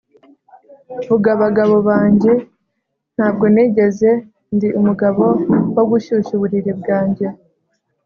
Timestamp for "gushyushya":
5.89-6.31